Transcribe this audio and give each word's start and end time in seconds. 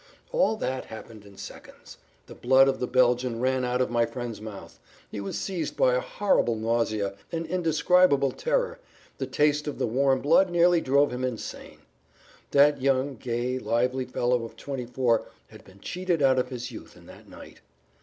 All 0.31 0.55
that 0.55 0.85
happened 0.85 1.27
in 1.27 1.37
seconds. 1.37 1.99
The 2.25 2.33
blood 2.33 2.67
of 2.67 2.79
the 2.79 2.87
Belgian 2.87 3.39
ran 3.39 3.63
out 3.63 3.81
of 3.81 3.91
my 3.91 4.07
friend's 4.07 4.41
mouth; 4.41 4.79
he 5.11 5.19
was 5.21 5.37
seized 5.37 5.77
by 5.77 5.93
a 5.93 5.99
horrible 5.99 6.55
nausea, 6.55 7.13
an 7.31 7.45
indescribable 7.45 8.31
terror, 8.31 8.79
the 9.19 9.27
taste 9.27 9.67
of 9.67 9.77
the 9.77 9.85
warm 9.85 10.19
blood 10.19 10.49
nearly 10.49 10.81
drove 10.81 11.13
him 11.13 11.23
insane. 11.23 11.81
That 12.49 12.81
young, 12.81 13.15
gay, 13.15 13.59
lively 13.59 14.05
fellow 14.05 14.43
of 14.43 14.55
twenty 14.57 14.87
four 14.87 15.27
had 15.49 15.63
been 15.65 15.79
cheated 15.81 16.23
out 16.23 16.39
of 16.39 16.49
his 16.49 16.71
youth 16.71 16.97
in 16.97 17.05
that 17.05 17.29
night. 17.29 17.61